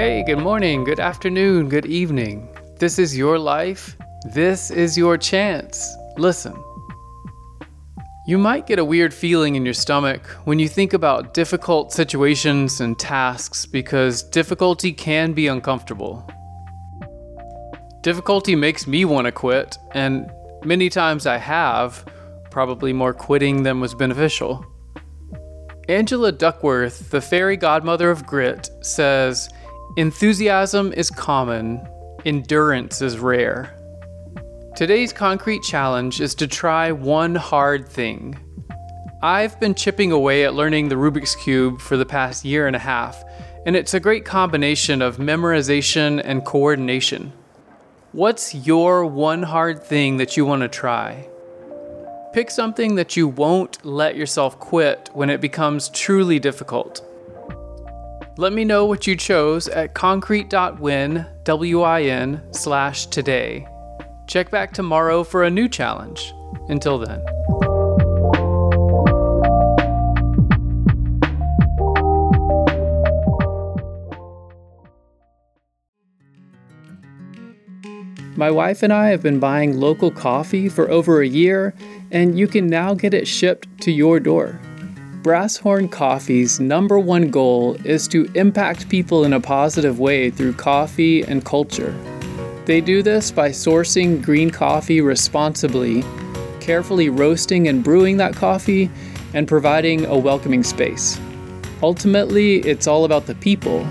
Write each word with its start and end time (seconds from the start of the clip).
Hey, 0.00 0.22
good 0.22 0.38
morning, 0.38 0.82
good 0.82 0.98
afternoon, 0.98 1.68
good 1.68 1.84
evening. 1.84 2.48
This 2.78 2.98
is 2.98 3.14
your 3.14 3.38
life. 3.38 3.98
This 4.32 4.70
is 4.70 4.96
your 4.96 5.18
chance. 5.18 5.94
Listen. 6.16 6.54
You 8.26 8.38
might 8.38 8.66
get 8.66 8.78
a 8.78 8.84
weird 8.84 9.12
feeling 9.12 9.56
in 9.56 9.64
your 9.66 9.74
stomach 9.74 10.26
when 10.46 10.58
you 10.58 10.68
think 10.70 10.94
about 10.94 11.34
difficult 11.34 11.92
situations 11.92 12.80
and 12.80 12.98
tasks 12.98 13.66
because 13.66 14.22
difficulty 14.22 14.90
can 14.90 15.34
be 15.34 15.48
uncomfortable. 15.48 16.26
Difficulty 18.00 18.56
makes 18.56 18.86
me 18.86 19.04
want 19.04 19.26
to 19.26 19.32
quit, 19.32 19.76
and 19.92 20.30
many 20.64 20.88
times 20.88 21.26
I 21.26 21.36
have, 21.36 22.06
probably 22.50 22.94
more 22.94 23.12
quitting 23.12 23.64
than 23.64 23.80
was 23.80 23.94
beneficial. 23.94 24.64
Angela 25.90 26.32
Duckworth, 26.32 27.10
the 27.10 27.20
fairy 27.20 27.58
godmother 27.58 28.10
of 28.10 28.24
grit, 28.24 28.70
says 28.80 29.50
enthusiasm 29.96 30.92
is 30.92 31.10
common, 31.10 31.86
endurance 32.24 33.02
is 33.02 33.18
rare. 33.18 33.74
Today's 34.76 35.12
concrete 35.12 35.62
challenge 35.62 36.20
is 36.20 36.34
to 36.36 36.46
try 36.46 36.92
one 36.92 37.34
hard 37.34 37.88
thing. 37.88 38.38
I've 39.22 39.58
been 39.58 39.74
chipping 39.74 40.12
away 40.12 40.44
at 40.44 40.54
learning 40.54 40.88
the 40.88 40.94
Rubik's 40.94 41.34
Cube 41.34 41.80
for 41.80 41.96
the 41.96 42.06
past 42.06 42.44
year 42.44 42.66
and 42.68 42.76
a 42.76 42.80
half, 42.80 43.22
and 43.66 43.74
it's 43.74 43.92
a 43.92 44.00
great 44.00 44.24
combination 44.24 45.02
of 45.02 45.16
memorization 45.16 46.22
and 46.24 46.44
coordination. 46.44 47.32
What's 48.12 48.54
your 48.54 49.04
one 49.04 49.42
hard 49.42 49.82
thing 49.82 50.18
that 50.18 50.36
you 50.36 50.46
want 50.46 50.62
to 50.62 50.68
try? 50.68 51.28
Pick 52.32 52.50
something 52.50 52.94
that 52.94 53.16
you 53.16 53.26
won't 53.26 53.84
let 53.84 54.16
yourself 54.16 54.58
quit 54.60 55.10
when 55.14 55.30
it 55.30 55.40
becomes 55.40 55.88
truly 55.88 56.38
difficult. 56.38 57.04
Let 58.40 58.54
me 58.54 58.64
know 58.64 58.86
what 58.86 59.06
you 59.06 59.16
chose 59.16 59.68
at 59.68 59.92
concrete.win, 59.92 61.26
W-I-N, 61.44 62.42
slash 62.52 63.04
today. 63.04 63.68
Check 64.26 64.50
back 64.50 64.72
tomorrow 64.72 65.24
for 65.24 65.44
a 65.44 65.50
new 65.50 65.68
challenge. 65.68 66.32
Until 66.70 66.96
then. 66.96 67.20
My 78.36 78.50
wife 78.50 78.82
and 78.82 78.90
I 78.90 79.08
have 79.08 79.22
been 79.22 79.38
buying 79.38 79.78
local 79.78 80.10
coffee 80.10 80.70
for 80.70 80.90
over 80.90 81.20
a 81.20 81.28
year, 81.28 81.74
and 82.10 82.38
you 82.38 82.48
can 82.48 82.68
now 82.68 82.94
get 82.94 83.12
it 83.12 83.28
shipped 83.28 83.82
to 83.82 83.92
your 83.92 84.18
door. 84.18 84.58
Brasshorn 85.22 85.90
Coffee's 85.90 86.60
number 86.60 86.98
one 86.98 87.30
goal 87.30 87.76
is 87.84 88.08
to 88.08 88.24
impact 88.34 88.88
people 88.88 89.24
in 89.24 89.34
a 89.34 89.40
positive 89.40 89.98
way 89.98 90.30
through 90.30 90.54
coffee 90.54 91.22
and 91.22 91.44
culture. 91.44 91.94
They 92.64 92.80
do 92.80 93.02
this 93.02 93.30
by 93.30 93.50
sourcing 93.50 94.22
green 94.22 94.48
coffee 94.48 95.02
responsibly, 95.02 96.02
carefully 96.58 97.10
roasting 97.10 97.68
and 97.68 97.84
brewing 97.84 98.16
that 98.16 98.34
coffee, 98.34 98.88
and 99.34 99.46
providing 99.46 100.06
a 100.06 100.16
welcoming 100.16 100.64
space. 100.64 101.20
Ultimately, 101.82 102.60
it's 102.60 102.86
all 102.86 103.04
about 103.04 103.26
the 103.26 103.34
people 103.34 103.86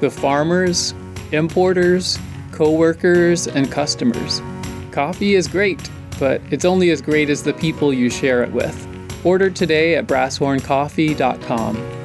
the 0.00 0.10
farmers, 0.10 0.92
importers, 1.32 2.18
co 2.52 2.70
workers, 2.70 3.48
and 3.48 3.72
customers. 3.72 4.42
Coffee 4.90 5.36
is 5.36 5.48
great, 5.48 5.90
but 6.18 6.42
it's 6.50 6.66
only 6.66 6.90
as 6.90 7.00
great 7.00 7.30
as 7.30 7.42
the 7.42 7.54
people 7.54 7.94
you 7.94 8.10
share 8.10 8.42
it 8.42 8.52
with. 8.52 8.95
Order 9.26 9.50
today 9.50 9.96
at 9.96 10.06
brasshorncoffee.com. 10.06 11.95